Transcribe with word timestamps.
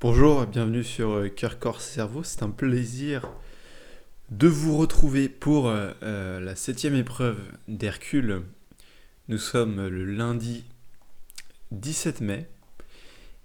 Bonjour 0.00 0.46
bienvenue 0.46 0.84
sur 0.84 1.10
euh, 1.10 1.28
Cœur, 1.28 1.58
Corps, 1.58 1.80
Cerveau. 1.80 2.22
C'est 2.22 2.44
un 2.44 2.50
plaisir 2.50 3.28
de 4.30 4.46
vous 4.46 4.76
retrouver 4.76 5.28
pour 5.28 5.66
euh, 5.66 5.90
euh, 6.04 6.38
la 6.38 6.54
septième 6.54 6.94
épreuve 6.94 7.40
d'Hercule. 7.66 8.42
Nous 9.26 9.38
sommes 9.38 9.88
le 9.88 10.04
lundi 10.04 10.62
17 11.72 12.20
mai 12.20 12.48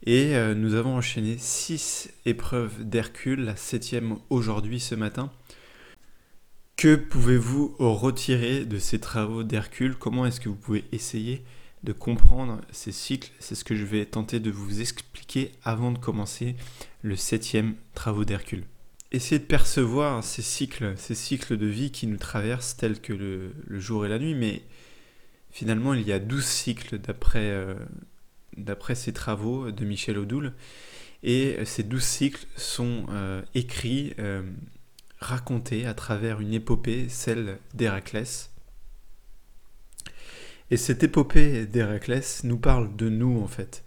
et 0.05 0.35
nous 0.53 0.75
avons 0.75 0.97
enchaîné 0.97 1.37
six 1.39 2.11
épreuves 2.25 2.83
d'Hercule, 2.83 3.45
la 3.45 3.55
septième 3.55 4.17
aujourd'hui 4.29 4.79
ce 4.79 4.93
matin. 4.93 5.31
Que 6.77 6.95
pouvez-vous 6.95 7.75
retirer 7.79 8.65
de 8.65 8.77
ces 8.77 8.99
travaux 8.99 9.43
d'Hercule? 9.43 9.95
Comment 9.95 10.27
est-ce 10.27 10.39
que 10.39 10.49
vous 10.49 10.55
pouvez 10.55 10.85
essayer 10.91 11.43
de 11.83 11.93
comprendre 11.93 12.61
ces 12.71 12.91
cycles. 12.91 13.31
C'est 13.39 13.55
ce 13.55 13.63
que 13.63 13.75
je 13.75 13.85
vais 13.85 14.05
tenter 14.05 14.39
de 14.39 14.51
vous 14.51 14.81
expliquer 14.81 15.51
avant 15.63 15.91
de 15.91 15.97
commencer 15.97 16.55
le 17.01 17.15
septième 17.15 17.75
travaux 17.93 18.25
d'Hercule. 18.25 18.65
Essayez 19.11 19.39
de 19.39 19.45
percevoir 19.45 20.23
ces 20.23 20.41
cycles, 20.41 20.93
ces 20.97 21.13
cycles 21.13 21.57
de 21.57 21.67
vie 21.67 21.91
qui 21.91 22.07
nous 22.07 22.17
traversent 22.17 22.77
tels 22.77 22.99
que 22.99 23.13
le, 23.13 23.53
jour 23.79 24.05
et 24.05 24.09
la 24.09 24.17
nuit, 24.17 24.33
mais 24.33 24.63
finalement 25.51 25.93
il 25.93 26.07
y 26.07 26.11
a 26.11 26.19
douze 26.19 26.45
cycles 26.45 26.97
d'après 26.97 27.51
euh, 27.51 27.75
ces 28.95 29.13
travaux 29.13 29.69
de 29.69 29.85
Michel 29.85 30.17
Odoul, 30.17 30.53
et 31.21 31.57
ces 31.65 31.83
douze 31.83 32.03
cycles 32.03 32.45
sont 32.57 33.05
euh, 33.09 33.41
écrits, 33.53 34.13
euh, 34.19 34.41
racontés 35.19 35.85
à 35.85 35.93
travers 35.93 36.41
une 36.41 36.53
épopée, 36.53 37.07
celle 37.07 37.59
d'Héraclès, 37.73 38.52
et 40.71 40.77
cette 40.77 41.03
épopée 41.03 41.65
d'Héraclès 41.65 42.43
nous 42.43 42.57
parle 42.57 42.95
de 42.95 43.09
nous 43.09 43.41
en 43.41 43.47
fait. 43.47 43.83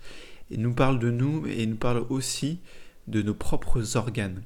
Et 0.50 0.56
nous 0.56 0.74
parle 0.74 0.98
de 0.98 1.10
nous 1.10 1.46
et 1.46 1.66
nous 1.66 1.76
parle 1.76 2.06
aussi 2.10 2.60
de 3.08 3.22
nos 3.22 3.34
propres 3.34 3.96
organes. 3.96 4.42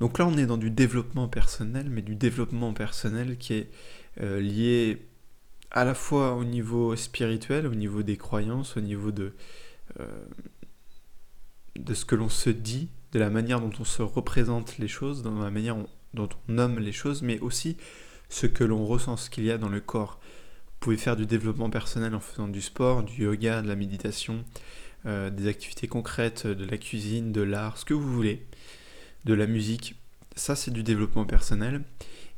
Donc 0.00 0.18
là 0.18 0.26
on 0.26 0.36
est 0.36 0.46
dans 0.46 0.56
du 0.56 0.70
développement 0.70 1.28
personnel, 1.28 1.88
mais 1.90 2.02
du 2.02 2.14
développement 2.14 2.72
personnel 2.72 3.36
qui 3.36 3.54
est 3.54 3.70
euh, 4.20 4.40
lié 4.40 5.06
à 5.70 5.84
la 5.84 5.94
fois 5.94 6.34
au 6.34 6.44
niveau 6.44 6.96
spirituel, 6.96 7.66
au 7.66 7.74
niveau 7.74 8.02
des 8.02 8.16
croyances, 8.16 8.76
au 8.76 8.80
niveau 8.80 9.10
de, 9.10 9.34
euh, 10.00 10.06
de 11.76 11.94
ce 11.94 12.04
que 12.04 12.14
l'on 12.14 12.28
se 12.28 12.50
dit, 12.50 12.88
de 13.12 13.18
la 13.18 13.30
manière 13.30 13.60
dont 13.60 13.72
on 13.78 13.84
se 13.84 14.02
représente 14.02 14.78
les 14.78 14.88
choses, 14.88 15.22
dans 15.22 15.38
la 15.38 15.50
manière 15.50 15.76
dont 16.14 16.28
on 16.48 16.52
nomme 16.52 16.78
les 16.78 16.92
choses, 16.92 17.22
mais 17.22 17.38
aussi 17.40 17.76
ce 18.28 18.46
que 18.46 18.64
l'on 18.64 18.86
ressent, 18.86 19.16
ce 19.16 19.30
qu'il 19.30 19.44
y 19.44 19.50
a 19.50 19.58
dans 19.58 19.68
le 19.68 19.80
corps. 19.80 20.20
Vous 20.78 20.84
pouvez 20.84 20.96
faire 20.96 21.16
du 21.16 21.26
développement 21.26 21.70
personnel 21.70 22.14
en 22.14 22.20
faisant 22.20 22.46
du 22.46 22.62
sport, 22.62 23.02
du 23.02 23.24
yoga, 23.24 23.62
de 23.62 23.66
la 23.66 23.74
méditation, 23.74 24.44
euh, 25.06 25.28
des 25.28 25.48
activités 25.48 25.88
concrètes, 25.88 26.46
de 26.46 26.64
la 26.64 26.78
cuisine, 26.78 27.32
de 27.32 27.40
l'art, 27.40 27.78
ce 27.78 27.84
que 27.84 27.94
vous 27.94 28.12
voulez, 28.12 28.46
de 29.24 29.34
la 29.34 29.48
musique. 29.48 29.96
Ça, 30.36 30.54
c'est 30.54 30.70
du 30.70 30.84
développement 30.84 31.24
personnel. 31.24 31.82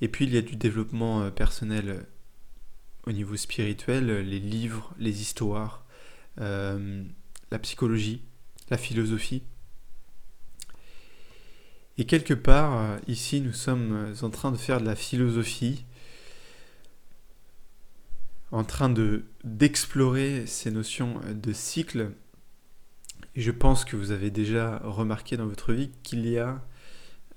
Et 0.00 0.08
puis, 0.08 0.24
il 0.24 0.32
y 0.32 0.38
a 0.38 0.40
du 0.40 0.56
développement 0.56 1.20
euh, 1.20 1.30
personnel 1.30 1.90
euh, 1.90 2.00
au 3.06 3.12
niveau 3.12 3.36
spirituel, 3.36 4.06
les 4.26 4.38
livres, 4.38 4.94
les 4.98 5.20
histoires, 5.20 5.84
la 6.38 7.58
psychologie, 7.60 8.22
la 8.70 8.78
philosophie. 8.78 9.42
Et 11.98 12.06
quelque 12.06 12.32
part, 12.32 12.98
ici, 13.06 13.42
nous 13.42 13.52
sommes 13.52 14.14
en 14.22 14.30
train 14.30 14.50
de 14.50 14.56
faire 14.56 14.80
de 14.80 14.86
la 14.86 14.96
philosophie 14.96 15.84
en 18.52 18.64
train 18.64 18.88
de 18.88 19.24
d'explorer 19.44 20.46
ces 20.46 20.70
notions 20.70 21.20
de 21.32 21.52
cycle. 21.52 22.10
Je 23.36 23.50
pense 23.50 23.84
que 23.84 23.96
vous 23.96 24.10
avez 24.10 24.30
déjà 24.30 24.78
remarqué 24.84 25.36
dans 25.36 25.46
votre 25.46 25.72
vie 25.72 25.90
qu'il 26.02 26.26
y 26.26 26.38
a 26.38 26.60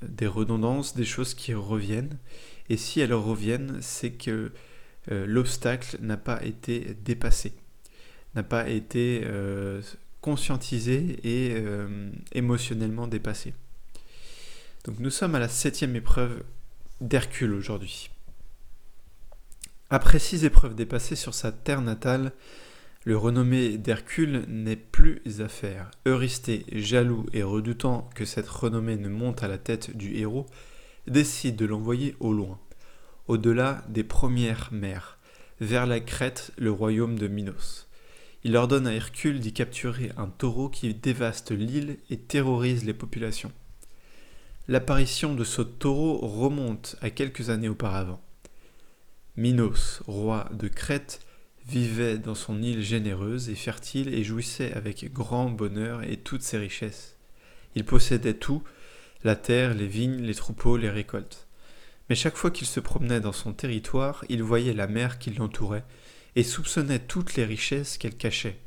des 0.02 0.28
redondances, 0.28 0.96
des 0.96 1.06
choses 1.06 1.34
qui 1.34 1.54
reviennent. 1.54 2.18
Et 2.70 2.78
si 2.78 3.00
elles 3.00 3.14
reviennent, 3.14 3.78
c'est 3.82 4.12
que 4.12 4.52
euh, 5.12 5.26
l'obstacle 5.26 5.98
n'a 6.02 6.18
pas 6.18 6.44
été 6.44 6.96
dépassé, 7.04 7.54
n'a 8.36 8.44
pas 8.44 8.70
été 8.70 9.22
euh, 9.26 9.82
conscientisé 10.22 11.20
et 11.24 11.54
euh, 11.56 12.10
émotionnellement 12.32 13.08
dépassé. 13.08 13.54
Donc 14.86 15.00
nous 15.00 15.10
sommes 15.10 15.36
à 15.36 15.40
la 15.40 15.50
septième 15.50 15.96
épreuve 15.96 16.44
d'Hercule 17.02 17.54
aujourd'hui. 17.54 18.10
Après 19.94 20.18
six 20.18 20.44
épreuves 20.44 20.74
dépassées 20.74 21.16
sur 21.16 21.36
sa 21.36 21.52
terre 21.52 21.82
natale, 21.82 22.32
le 23.04 23.16
renommé 23.16 23.78
d'Hercule 23.78 24.44
n'est 24.48 24.76
plus 24.76 25.22
à 25.40 25.48
faire. 25.48 25.92
Eurysthée, 26.08 26.66
jaloux 26.72 27.28
et 27.32 27.44
redoutant 27.44 28.10
que 28.16 28.26
cette 28.26 28.50
renommée 28.50 28.96
ne 28.96 29.08
monte 29.08 29.44
à 29.44 29.48
la 29.48 29.60
tête 29.60 29.96
du 29.96 30.16
héros, 30.16 30.48
décide 31.06 31.56
de 31.58 31.68
l'envoyer 31.68 32.16
au 32.20 32.34
loin, 32.34 32.58
au-delà 33.28 33.84
des 33.88 34.04
premières 34.04 34.70
mers, 34.72 35.20
vers 35.62 35.86
la 35.86 36.00
Crète, 36.00 36.54
le 36.58 36.72
royaume 36.72 37.20
de 37.20 37.28
Minos. 37.28 37.88
Il 38.44 38.58
ordonne 38.58 38.88
à 38.88 38.96
Hercule 38.96 39.40
d'y 39.40 39.54
capturer 39.54 40.12
un 40.18 40.26
taureau 40.26 40.70
qui 40.70 40.92
dévaste 40.96 41.52
l'île 41.52 42.00
et 42.10 42.18
terrorise 42.18 42.84
les 42.84 42.96
populations. 42.96 43.52
L'apparition 44.68 45.36
de 45.36 45.44
ce 45.44 45.62
taureau 45.62 46.18
remonte 46.18 46.96
à 47.02 47.12
quelques 47.12 47.52
années 47.52 47.70
auparavant. 47.70 48.24
Minos, 49.36 50.04
roi 50.06 50.48
de 50.54 50.68
Crète, 50.68 51.20
vivait 51.66 52.20
dans 52.20 52.36
son 52.36 52.62
île 52.62 52.84
généreuse 52.84 53.50
et 53.50 53.56
fertile 53.56 54.14
et 54.14 54.24
jouissait 54.24 54.72
avec 54.74 55.12
grand 55.12 55.50
bonheur 55.50 56.04
et 56.04 56.18
toutes 56.18 56.44
ses 56.44 56.60
richesses. 56.60 57.18
Il 57.74 57.84
possédait 57.84 58.36
tout, 58.36 58.64
la 59.24 59.36
terre, 59.36 59.74
les 59.74 59.88
vignes, 59.88 60.22
les 60.22 60.36
troupeaux, 60.36 60.78
les 60.78 60.92
récoltes. 60.92 61.48
Mais 62.10 62.16
chaque 62.16 62.38
fois 62.38 62.52
qu'il 62.52 62.68
se 62.68 62.80
promenait 62.80 63.22
dans 63.22 63.32
son 63.32 63.54
territoire, 63.54 64.24
il 64.30 64.44
voyait 64.44 64.74
la 64.74 64.86
mer 64.86 65.18
qui 65.18 65.32
l'entourait 65.32 65.86
et 66.36 66.44
soupçonnait 66.44 67.00
toutes 67.00 67.34
les 67.34 67.46
richesses 67.46 67.98
qu'elle 67.98 68.16
cachait. 68.16 68.60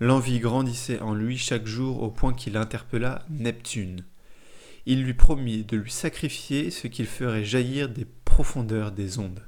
L'envie 0.00 0.38
grandissait 0.38 1.00
en 1.00 1.12
lui 1.12 1.36
chaque 1.36 1.66
jour 1.66 2.02
au 2.02 2.10
point 2.10 2.32
qu'il 2.32 2.56
interpella 2.56 3.26
Neptune. 3.28 4.02
Il 4.86 5.02
lui 5.02 5.12
promit 5.12 5.62
de 5.62 5.76
lui 5.76 5.90
sacrifier 5.90 6.70
ce 6.70 6.86
qu'il 6.86 7.06
ferait 7.06 7.44
jaillir 7.44 7.90
des 7.90 8.06
profondeurs 8.24 8.90
des 8.90 9.18
ondes. 9.18 9.42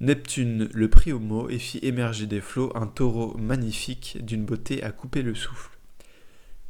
Neptune 0.00 0.68
le 0.74 0.90
prit 0.90 1.12
au 1.12 1.18
mot 1.18 1.48
et 1.48 1.58
fit 1.58 1.78
émerger 1.82 2.26
des 2.26 2.42
flots 2.42 2.70
un 2.74 2.86
taureau 2.86 3.36
magnifique 3.38 4.18
d'une 4.20 4.44
beauté 4.44 4.82
à 4.82 4.90
couper 4.92 5.22
le 5.22 5.34
souffle. 5.34 5.70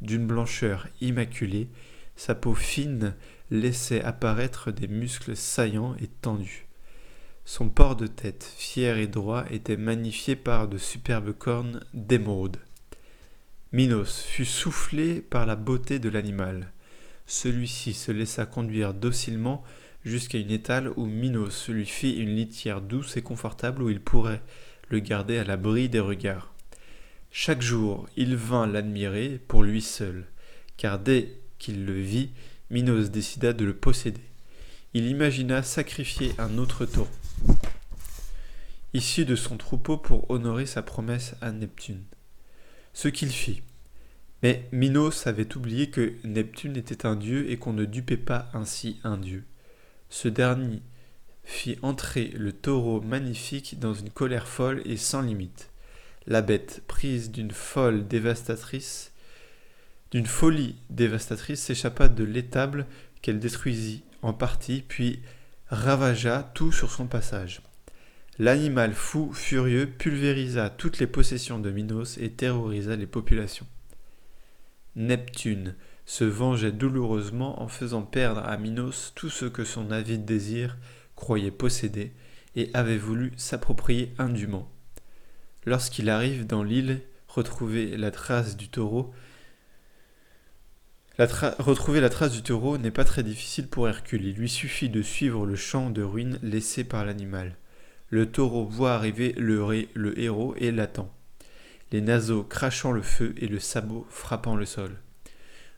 D'une 0.01 0.25
blancheur 0.25 0.87
immaculée, 1.01 1.67
sa 2.15 2.35
peau 2.35 2.53
fine 2.53 3.15
laissait 3.51 4.01
apparaître 4.01 4.71
des 4.71 4.87
muscles 4.87 5.35
saillants 5.35 5.95
et 5.99 6.07
tendus. 6.07 6.67
Son 7.43 7.69
port 7.69 7.97
de 7.97 8.07
tête, 8.07 8.49
fier 8.57 8.97
et 8.97 9.07
droit, 9.07 9.45
était 9.51 9.77
magnifié 9.77 10.35
par 10.35 10.67
de 10.67 10.77
superbes 10.77 11.33
cornes 11.33 11.81
d'émeraude. 11.93 12.57
Minos 13.73 14.21
fut 14.21 14.45
soufflé 14.45 15.21
par 15.21 15.45
la 15.45 15.57
beauté 15.57 15.99
de 15.99 16.09
l'animal. 16.09 16.71
Celui-ci 17.25 17.93
se 17.93 18.13
laissa 18.13 18.45
conduire 18.45 18.93
docilement 18.93 19.63
jusqu'à 20.03 20.37
une 20.37 20.51
étale 20.51 20.91
où 20.95 21.05
Minos 21.05 21.67
lui 21.69 21.85
fit 21.85 22.13
une 22.13 22.35
litière 22.35 22.81
douce 22.81 23.17
et 23.17 23.21
confortable 23.21 23.81
où 23.81 23.89
il 23.89 23.99
pourrait 23.99 24.41
le 24.89 24.99
garder 24.99 25.37
à 25.37 25.43
l'abri 25.43 25.89
des 25.89 25.99
regards. 25.99 26.53
Chaque 27.31 27.61
jour, 27.61 28.07
il 28.15 28.35
vint 28.35 28.67
l'admirer 28.67 29.39
pour 29.47 29.63
lui 29.63 29.81
seul, 29.81 30.25
car 30.77 30.97
dès 30.97 31.39
qu'il 31.59 31.85
le 31.85 31.99
vit, 31.99 32.31
Minos 32.69 33.09
décida 33.09 33.53
de 33.53 33.65
le 33.65 33.75
posséder. 33.75 34.21
Il 34.93 35.07
imagina 35.07 35.61
sacrifier 35.61 36.33
un 36.37 36.57
autre 36.57 36.85
taureau, 36.85 37.09
issu 38.93 39.25
de 39.25 39.35
son 39.35 39.57
troupeau 39.57 39.97
pour 39.97 40.29
honorer 40.31 40.65
sa 40.65 40.81
promesse 40.81 41.35
à 41.41 41.51
Neptune. 41.51 42.03
Ce 42.93 43.07
qu'il 43.07 43.29
fit. 43.29 43.61
Mais 44.43 44.67
Minos 44.71 45.27
avait 45.27 45.55
oublié 45.55 45.89
que 45.89 46.13
Neptune 46.23 46.77
était 46.77 47.05
un 47.05 47.15
dieu 47.15 47.49
et 47.51 47.57
qu'on 47.57 47.73
ne 47.73 47.85
dupait 47.85 48.17
pas 48.17 48.49
ainsi 48.53 48.99
un 49.03 49.17
dieu. 49.17 49.45
Ce 50.09 50.27
dernier 50.27 50.81
fit 51.43 51.77
entrer 51.81 52.27
le 52.35 52.51
taureau 52.51 53.01
magnifique 53.01 53.79
dans 53.79 53.93
une 53.93 54.09
colère 54.09 54.47
folle 54.47 54.81
et 54.85 54.97
sans 54.97 55.21
limite. 55.21 55.69
La 56.25 56.41
bête, 56.41 56.83
prise 56.87 57.31
d'une 57.31 57.51
folle 57.51 58.07
dévastatrice, 58.07 59.13
d'une 60.11 60.25
folie 60.25 60.75
dévastatrice, 60.89 61.61
s'échappa 61.61 62.09
de 62.09 62.23
l'étable 62.23 62.85
qu'elle 63.21 63.39
détruisit 63.39 64.03
en 64.21 64.33
partie, 64.33 64.83
puis 64.87 65.21
ravagea 65.69 66.51
tout 66.53 66.71
sur 66.71 66.91
son 66.91 67.07
passage. 67.07 67.61
L'animal 68.39 68.93
fou, 68.93 69.33
furieux, 69.33 69.87
pulvérisa 69.87 70.69
toutes 70.69 70.99
les 70.99 71.07
possessions 71.07 71.59
de 71.59 71.71
Minos 71.71 72.17
et 72.17 72.29
terrorisa 72.29 72.95
les 72.95 73.07
populations. 73.07 73.67
Neptune, 74.95 75.75
se 76.07 76.23
vengeait 76.23 76.71
douloureusement 76.71 77.61
en 77.61 77.67
faisant 77.67 78.01
perdre 78.01 78.39
à 78.39 78.57
Minos 78.57 79.11
tout 79.13 79.29
ce 79.29 79.45
que 79.45 79.65
son 79.65 79.91
avide 79.91 80.23
désir 80.23 80.77
croyait 81.17 81.51
posséder 81.51 82.13
et 82.55 82.71
avait 82.73 82.97
voulu 82.97 83.33
s'approprier 83.35 84.13
indûment. 84.17 84.71
Lorsqu'il 85.65 86.09
arrive 86.09 86.47
dans 86.47 86.63
l'île 86.63 87.01
retrouver 87.27 87.97
la 87.97 88.09
trace 88.09 88.55
du 88.55 88.69
taureau, 88.69 89.13
retrouver 91.19 91.99
la 91.99 92.09
trace 92.09 92.31
du 92.31 92.41
taureau 92.41 92.77
n'est 92.77 92.89
pas 92.89 93.03
très 93.03 93.21
difficile 93.21 93.67
pour 93.67 93.89
Hercule. 93.89 94.25
Il 94.25 94.35
lui 94.35 94.49
suffit 94.49 94.89
de 94.89 95.01
suivre 95.01 95.45
le 95.45 95.57
champ 95.57 95.89
de 95.89 96.03
ruines 96.03 96.39
laissé 96.41 96.85
par 96.85 97.03
l'animal. 97.03 97.57
Le 98.09 98.31
taureau 98.31 98.65
voit 98.65 98.93
arriver 98.93 99.33
le, 99.37 99.87
le 99.93 100.17
héros 100.17 100.55
et 100.55 100.71
l'attend. 100.71 101.13
Les 101.91 101.99
naseaux 101.99 102.43
crachant 102.43 102.93
le 102.93 103.01
feu 103.01 103.35
et 103.37 103.47
le 103.47 103.59
sabot 103.59 104.07
frappant 104.09 104.55
le 104.55 104.65
sol. 104.65 104.97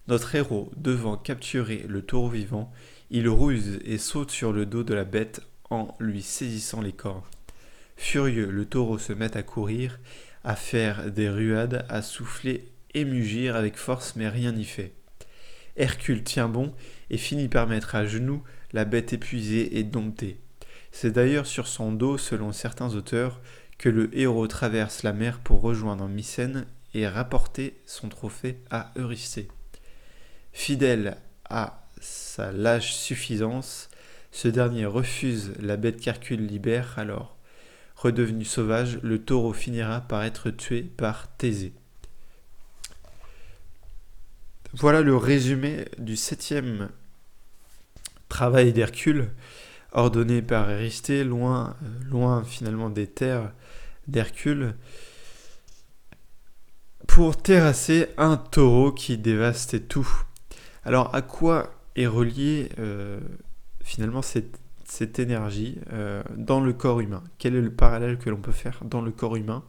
Notre 0.10 0.34
héros, 0.34 0.72
devant 0.76 1.18
capturer 1.18 1.86
le 1.88 2.02
taureau 2.02 2.30
vivant, 2.30 2.74
il 3.12 3.30
ruse 3.30 3.80
et 3.86 4.00
saute 4.00 4.32
sur 4.32 4.52
le 4.52 4.66
dos 4.66 4.82
de 4.82 4.96
la 4.96 5.04
bête 5.04 5.42
en 5.70 5.96
lui 6.00 6.24
saisissant 6.24 6.82
les 6.82 6.94
cornes. 6.94 7.22
Furieux, 7.96 8.50
le 8.50 8.66
taureau 8.66 8.98
se 8.98 9.14
met 9.14 9.38
à 9.38 9.44
courir, 9.44 10.00
à 10.44 10.56
faire 10.56 11.12
des 11.12 11.30
ruades, 11.30 11.86
à 11.90 12.02
souffler 12.02 12.72
et 12.96 13.06
mugir 13.06 13.56
avec 13.56 13.78
force, 13.78 14.16
mais 14.16 14.28
rien 14.28 14.52
n'y 14.52 14.66
fait. 14.66 14.94
Hercule 15.78 16.24
tient 16.24 16.50
bon 16.50 16.74
et 17.12 17.18
finit 17.18 17.48
par 17.48 17.68
mettre 17.68 17.94
à 17.94 18.08
genoux 18.08 18.42
la 18.74 18.86
bête 18.86 19.14
épuisée 19.14 19.78
et 19.78 19.84
domptée. 19.84 20.40
C'est 20.92 21.12
d'ailleurs 21.12 21.46
sur 21.46 21.68
son 21.68 21.92
dos, 21.92 22.18
selon 22.18 22.52
certains 22.52 22.96
auteurs, 22.96 23.42
que 23.78 23.90
le 23.90 24.10
héros 24.18 24.48
traverse 24.48 25.04
la 25.04 25.14
mer 25.14 25.38
pour 25.40 25.62
rejoindre 25.62 26.08
Mycène 26.08 26.66
et 26.96 27.08
rapporter 27.08 27.80
son 27.86 28.10
trophée 28.10 28.58
à 28.72 28.92
Eurysthée. 28.96 29.50
Fidèle 30.52 31.18
à 31.50 31.86
sa 32.00 32.52
lâche 32.52 32.94
suffisance, 32.94 33.90
ce 34.32 34.48
dernier 34.48 34.86
refuse 34.86 35.54
la 35.60 35.78
bête 35.78 36.00
qu'Hercule 36.00 36.46
libère 36.46 36.94
alors. 36.98 37.38
Redevenu 37.96 38.46
sauvage, 38.46 39.00
le 39.04 39.20
taureau 39.20 39.52
finira 39.52 40.02
par 40.02 40.24
être 40.24 40.52
tué 40.52 40.84
par 40.84 41.28
Thésée. 41.36 41.74
Voilà 44.74 45.02
le 45.02 45.18
résumé 45.18 45.86
du 45.98 46.16
septième 46.16 46.90
travail 48.30 48.72
d'Hercule, 48.72 49.32
ordonné 49.92 50.42
par 50.42 50.70
Eurysthée, 50.70 51.24
loin, 51.24 51.76
loin 52.08 52.44
finalement 52.44 52.90
des 52.90 53.08
terres 53.08 53.52
d'Hercule, 54.08 54.76
pour 57.08 57.36
terrasser 57.36 58.08
un 58.18 58.38
taureau 58.38 58.92
qui 58.92 59.18
dévastait 59.18 59.80
tout. 59.80 60.08
Alors 60.84 61.14
à 61.14 61.22
quoi 61.22 61.74
est 61.96 62.08
reliée 62.08 62.70
euh, 62.80 63.20
finalement 63.84 64.22
cette, 64.22 65.20
énergie 65.20 65.78
euh, 65.92 66.24
dans 66.36 66.62
le 66.62 66.74
corps 66.74 67.00
humain? 67.00 67.24
Quel 67.38 67.56
est 67.56 67.62
le 67.62 67.72
parallèle 67.72 68.18
que 68.18 68.30
l'on 68.30 68.38
peut 68.38 68.52
faire 68.52 68.80
dans 68.84 69.02
le 69.02 69.12
corps 69.12 69.36
humain? 69.36 69.64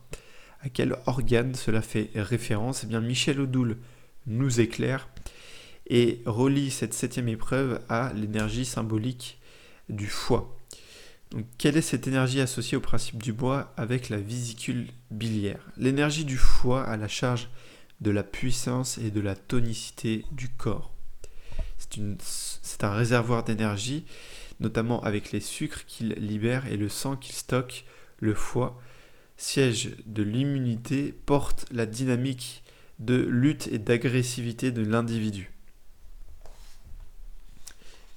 À 0.63 0.69
quel 0.69 0.97
organe 1.07 1.55
cela 1.55 1.83
fait 1.83 2.11
référence? 2.15 2.85
Eh 2.85 2.87
bien 2.87 3.01
Michel 3.01 3.41
Odoul 3.41 3.77
nous 4.27 4.61
éclaire 4.61 5.09
et 5.87 6.23
relie 6.25 6.71
cette 6.71 6.95
septième 6.95 7.29
épreuve 7.29 7.81
à 7.89 8.13
l'énergie 8.15 8.65
symbolique 8.65 9.41
du 9.89 10.07
foie. 10.07 10.57
Donc, 11.33 11.47
quelle 11.59 11.77
est 11.77 11.83
cette 11.83 12.07
énergie 12.07 12.41
associée 12.41 12.77
au 12.77 12.81
principe 12.81 13.23
du 13.23 13.33
bois 13.33 13.73
avec 13.77 14.09
la 14.09 14.19
vésicule 14.19 14.89
biliaire? 15.11 15.61
L'énergie 15.77 16.25
du 16.25 16.37
foie 16.37 16.83
a 16.85 16.97
la 16.97 17.09
charge 17.09 17.49
de 18.01 18.11
la 18.11 18.23
puissance 18.23 18.99
et 18.99 19.11
de 19.11 19.21
la 19.21 19.37
tonicité 19.37 20.25
du 20.33 20.49
corps. 20.49 20.93
C'est 22.23 22.85
un 22.85 22.93
réservoir 22.93 23.43
d'énergie, 23.43 24.05
notamment 24.61 25.03
avec 25.03 25.33
les 25.33 25.41
sucres 25.41 25.85
qu'il 25.87 26.11
libère 26.15 26.67
et 26.67 26.77
le 26.77 26.89
sang 26.89 27.17
qu'il 27.17 27.35
stocke. 27.35 27.85
Le 28.21 28.35
foie, 28.35 28.79
siège 29.37 29.97
de 30.05 30.23
l'immunité, 30.23 31.15
porte 31.25 31.67
la 31.73 31.87
dynamique 31.87 32.63
de 32.99 33.17
lutte 33.17 33.69
et 33.69 33.79
d'agressivité 33.79 34.71
de 34.71 34.85
l'individu. 34.85 35.51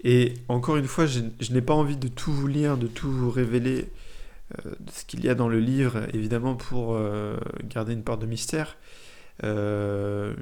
Et 0.03 0.33
encore 0.49 0.75
une 0.75 0.87
fois, 0.87 1.05
je, 1.05 1.21
n'ai 1.51 1.61
pas 1.61 1.73
envie 1.73 1.95
de 1.95 2.09
tout 2.09 2.33
vous 2.33 2.47
lire, 2.47 2.77
de 2.77 2.87
tout 2.87 3.09
vous 3.09 3.31
révéler 3.31 3.89
euh, 4.65 4.71
de 4.79 4.91
ce 4.91 5.05
qu'il 5.05 5.23
y 5.23 5.29
a 5.29 5.35
dans 5.35 5.47
le 5.47 5.59
livre, 5.59 6.05
évidemment 6.13 6.55
pour 6.55 6.95
euh, 6.95 7.37
garder 7.63 7.93
une 7.93 8.03
part 8.03 8.17
de 8.17 8.25
mystère, 8.25 8.75
euh, 9.45 10.35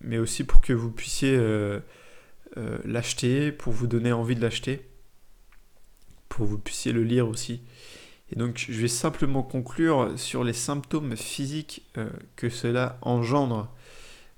mais 0.00 0.16
aussi 0.16 0.44
pour 0.44 0.62
que 0.62 0.72
vous 0.72 0.90
puissiez 0.90 1.38
l'acheter, 2.84 3.52
pour 3.52 3.72
vous 3.72 3.86
donner 3.86 4.12
envie 4.12 4.34
de 4.34 4.40
l'acheter, 4.42 4.88
pour 6.28 6.46
que 6.46 6.50
vous 6.50 6.58
puissiez 6.58 6.92
le 6.92 7.02
lire 7.02 7.28
aussi. 7.28 7.62
Et 8.30 8.36
donc 8.36 8.64
je 8.68 8.80
vais 8.80 8.88
simplement 8.88 9.42
conclure 9.42 10.12
sur 10.16 10.44
les 10.44 10.52
symptômes 10.52 11.16
physiques 11.16 11.90
que 12.36 12.48
cela 12.48 12.98
engendre 13.02 13.70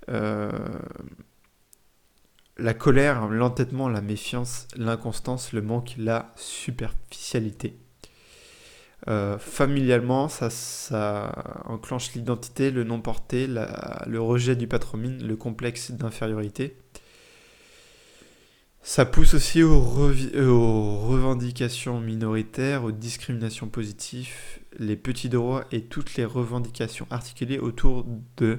euh, 0.09 0.51
la 2.57 2.75
colère, 2.75 3.27
l'entêtement, 3.29 3.89
la 3.89 4.01
méfiance, 4.01 4.69
l'inconstance, 4.77 5.53
le 5.53 5.63
manque, 5.63 5.95
la 5.99 6.33
superficialité. 6.37 7.79
Euh, 9.09 9.39
familialement, 9.39 10.29
ça, 10.29 10.51
ça, 10.51 11.63
enclenche 11.67 12.15
l'identité, 12.15 12.71
le 12.71 12.85
non 12.85 13.01
porté, 13.01 13.47
le 13.49 14.21
rejet 14.21 14.57
du 14.57 14.69
patronyme, 14.69 15.19
le 15.21 15.37
complexe 15.37 15.91
d'infériorité. 15.91 16.77
Ça 18.87 19.07
pousse 19.07 19.33
aussi 19.33 19.63
aux, 19.63 19.73
aux, 19.73 20.97
revendications 20.99 22.01
minoritaires, 22.01 22.85
aux 22.85 22.93
discriminations 22.93 23.67
positives, 23.67 24.37
les 24.79 24.95
petits 24.95 25.31
droits 25.31 25.65
et 25.73 25.85
toutes 25.85 26.17
les 26.17 26.27
revendications 26.27 27.07
articulées 27.09 27.59
autour 27.59 28.05
de 28.37 28.59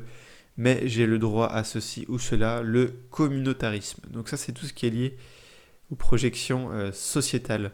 mais 0.57 0.87
j'ai 0.87 1.05
le 1.05 1.19
droit 1.19 1.45
à 1.47 1.63
ceci 1.63 2.05
ou 2.07 2.17
cela, 2.17 2.63
le 2.63 2.87
communautarisme. 3.11 4.01
Donc 4.09 4.27
ça 4.27 4.35
c'est 4.35 4.51
tout 4.51 4.65
ce 4.65 4.73
qui 4.73 4.87
est 4.87 4.89
lié 4.89 5.15
aux 5.91 5.95
projections 5.95 6.71
euh, 6.71 6.91
sociétales. 6.91 7.71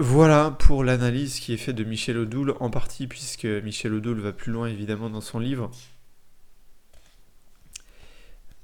Voilà 0.00 0.50
pour 0.50 0.82
l'analyse 0.82 1.38
qui 1.38 1.52
est 1.52 1.56
faite 1.56 1.76
de 1.76 1.84
Michel 1.84 2.18
Odoul, 2.18 2.56
en 2.58 2.68
partie 2.68 3.06
puisque 3.06 3.44
Michel 3.44 3.94
Odoul 3.94 4.18
va 4.18 4.32
plus 4.32 4.50
loin 4.50 4.66
évidemment 4.66 5.08
dans 5.08 5.20
son 5.20 5.38
livre. 5.38 5.70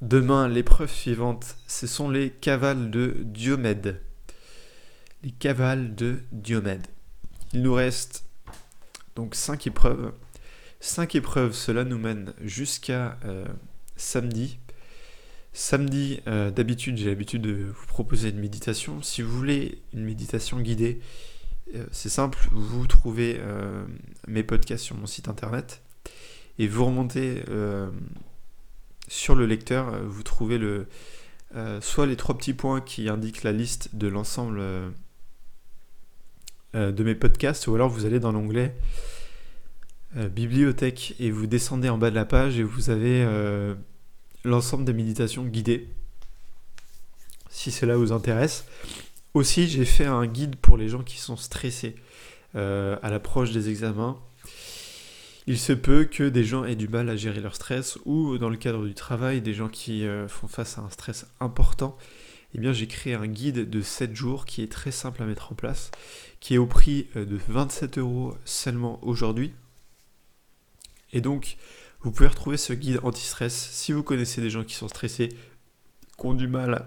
Demain, 0.06 0.46
l'épreuve 0.46 0.92
suivante, 0.92 1.56
ce 1.66 1.88
sont 1.88 2.08
les 2.08 2.30
cavales 2.30 2.92
de 2.92 3.16
Diomède. 3.24 4.00
Les 5.24 5.32
cavales 5.32 5.96
de 5.96 6.20
Diomède. 6.30 6.86
Il 7.52 7.62
nous 7.62 7.74
reste 7.74 8.24
donc 9.16 9.34
cinq 9.34 9.66
épreuves. 9.66 10.12
Cinq 10.78 11.16
épreuves, 11.16 11.54
cela 11.54 11.82
nous 11.82 11.98
mène 11.98 12.34
jusqu'à 12.40 13.18
euh, 13.24 13.46
samedi. 13.96 14.60
Samedi, 15.52 16.20
euh, 16.28 16.52
d'habitude, 16.52 16.98
j'ai 16.98 17.08
l'habitude 17.08 17.42
de 17.42 17.72
vous 17.76 17.86
proposer 17.88 18.28
une 18.28 18.38
méditation. 18.38 19.02
Si 19.02 19.22
vous 19.22 19.36
voulez 19.36 19.82
une 19.92 20.04
méditation 20.04 20.60
guidée, 20.60 21.00
euh, 21.74 21.84
c'est 21.90 22.10
simple, 22.10 22.38
vous 22.52 22.86
trouvez 22.86 23.40
mes 24.28 24.44
podcasts 24.44 24.84
sur 24.84 24.94
mon 24.94 25.06
site 25.06 25.26
internet 25.26 25.82
et 26.60 26.68
vous 26.68 26.84
remontez 26.84 27.42
sur 29.08 29.34
le 29.34 29.46
lecteur, 29.46 30.02
vous 30.04 30.22
trouvez 30.22 30.58
le, 30.58 30.86
soit 31.80 32.06
les 32.06 32.16
trois 32.16 32.36
petits 32.36 32.54
points 32.54 32.80
qui 32.80 33.08
indiquent 33.08 33.42
la 33.42 33.52
liste 33.52 33.94
de 33.94 34.08
l'ensemble 34.08 34.60
de 36.74 37.02
mes 37.02 37.14
podcasts, 37.14 37.66
ou 37.66 37.74
alors 37.74 37.88
vous 37.88 38.04
allez 38.04 38.20
dans 38.20 38.32
l'onglet 38.32 38.74
euh, 40.16 40.28
bibliothèque 40.28 41.14
et 41.18 41.30
vous 41.30 41.46
descendez 41.46 41.90
en 41.90 41.98
bas 41.98 42.08
de 42.08 42.14
la 42.14 42.24
page 42.24 42.58
et 42.58 42.62
vous 42.62 42.88
avez 42.88 43.22
euh, 43.22 43.74
l'ensemble 44.44 44.84
des 44.84 44.94
méditations 44.94 45.44
guidées, 45.44 45.88
si 47.50 47.70
cela 47.70 47.96
vous 47.96 48.12
intéresse. 48.12 48.64
Aussi, 49.34 49.68
j'ai 49.68 49.84
fait 49.84 50.06
un 50.06 50.26
guide 50.26 50.56
pour 50.56 50.78
les 50.78 50.88
gens 50.88 51.02
qui 51.02 51.18
sont 51.18 51.36
stressés 51.36 51.96
euh, 52.54 52.96
à 53.02 53.10
l'approche 53.10 53.50
des 53.50 53.68
examens. 53.68 54.18
Il 55.48 55.58
se 55.58 55.72
peut 55.72 56.04
que 56.04 56.28
des 56.28 56.44
gens 56.44 56.64
aient 56.64 56.74
du 56.74 56.88
mal 56.88 57.08
à 57.08 57.14
gérer 57.14 57.40
leur 57.40 57.54
stress 57.54 57.98
ou 58.04 58.36
dans 58.36 58.48
le 58.48 58.56
cadre 58.56 58.84
du 58.84 58.94
travail, 58.94 59.40
des 59.40 59.54
gens 59.54 59.68
qui 59.68 60.04
font 60.26 60.48
face 60.48 60.76
à 60.76 60.80
un 60.80 60.90
stress 60.90 61.26
important. 61.38 61.96
Eh 62.54 62.58
bien, 62.58 62.72
j'ai 62.72 62.88
créé 62.88 63.14
un 63.14 63.28
guide 63.28 63.70
de 63.70 63.80
7 63.80 64.16
jours 64.16 64.44
qui 64.44 64.62
est 64.62 64.70
très 64.70 64.90
simple 64.90 65.22
à 65.22 65.26
mettre 65.26 65.52
en 65.52 65.54
place, 65.54 65.92
qui 66.40 66.54
est 66.54 66.58
au 66.58 66.66
prix 66.66 67.06
de 67.14 67.38
27 67.48 67.98
euros 67.98 68.34
seulement 68.44 68.98
aujourd'hui. 69.04 69.52
Et 71.12 71.20
donc, 71.20 71.58
vous 72.00 72.10
pouvez 72.10 72.28
retrouver 72.28 72.56
ce 72.56 72.72
guide 72.72 72.98
anti-stress 73.04 73.54
si 73.54 73.92
vous 73.92 74.02
connaissez 74.02 74.40
des 74.40 74.50
gens 74.50 74.64
qui 74.64 74.74
sont 74.74 74.88
stressés, 74.88 75.28
qui 75.28 76.26
ont 76.26 76.34
du 76.34 76.48
mal 76.48 76.86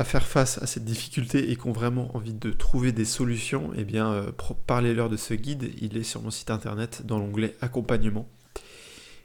à 0.00 0.04
faire 0.04 0.26
face 0.26 0.56
à 0.62 0.66
cette 0.66 0.86
difficulté 0.86 1.50
et 1.50 1.56
qui 1.56 1.66
ont 1.66 1.72
vraiment 1.72 2.16
envie 2.16 2.32
de 2.32 2.52
trouver 2.52 2.90
des 2.90 3.04
solutions, 3.04 3.70
eh 3.76 3.84
bien, 3.84 4.10
euh, 4.10 4.32
parlez-leur 4.66 5.10
de 5.10 5.18
ce 5.18 5.34
guide. 5.34 5.74
Il 5.78 5.98
est 5.98 6.04
sur 6.04 6.22
mon 6.22 6.30
site 6.30 6.50
internet 6.50 7.02
dans 7.04 7.18
l'onglet 7.18 7.54
accompagnement. 7.60 8.26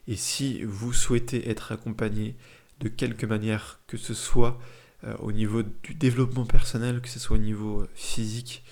Et 0.10 0.18
si 0.18 0.64
vous 0.64 0.92
souhaitez 0.92 1.50
être 1.50 1.72
accompagné 1.72 2.36
de 2.82 2.90
quelque 2.90 3.26
manière 3.26 3.80
que 3.88 3.96
ce 3.96 4.14
soit 4.14 4.60
euh, 5.06 5.16
au 5.20 5.32
niveau 5.32 5.64
du 5.64 5.94
développement 5.94 6.46
personnel, 6.46 7.00
que 7.00 7.08
ce 7.08 7.20
soit 7.20 7.38
au 7.38 7.42
niveau 7.42 7.82
euh, 7.82 7.90
physique, 7.96 8.64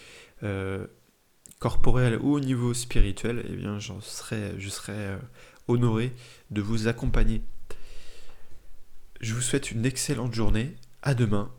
corporel 1.60 2.20
ou 2.22 2.34
au 2.34 2.42
niveau 2.42 2.74
spirituel, 2.74 3.46
eh 3.48 3.56
bien, 3.56 3.80
j'en 3.80 4.02
serais, 4.02 4.56
je 4.58 4.68
serais 4.68 5.18
honoré 5.70 6.12
de 6.52 6.62
vous 6.62 6.90
accompagner. 6.90 7.42
Je 9.22 9.34
vous 9.34 9.40
souhaite 9.40 9.72
une 9.72 9.86
excellente 9.86 10.34
journée. 10.34 10.76
À 11.02 11.14
demain 11.14 11.50